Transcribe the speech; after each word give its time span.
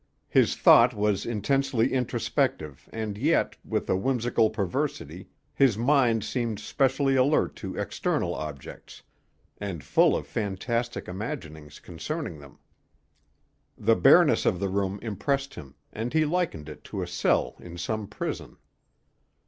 His 0.29 0.55
thought 0.55 0.95
was 0.95 1.27
intensely 1.27 1.93
introspective, 1.93 2.89
and 2.91 3.19
yet, 3.19 3.55
with 3.63 3.87
a 3.87 3.95
whimsical 3.95 4.49
perversity, 4.49 5.29
his 5.53 5.77
mind 5.77 6.23
seemed 6.23 6.59
specially 6.59 7.15
alert 7.15 7.55
to 7.57 7.77
external 7.77 8.33
objects, 8.33 9.03
and 9.59 9.83
full 9.83 10.15
of 10.17 10.25
fantastic 10.25 11.07
imaginings 11.07 11.79
concerning 11.79 12.39
them. 12.39 12.57
The 13.77 13.95
bareness 13.95 14.43
of 14.47 14.59
the 14.59 14.69
room 14.69 14.97
impressed 15.03 15.53
him, 15.53 15.75
and 15.93 16.11
he 16.13 16.25
likened 16.25 16.67
it 16.67 16.83
to 16.85 17.03
a 17.03 17.07
cell 17.07 17.55
in 17.59 17.77
some 17.77 18.07
prison. 18.07 18.57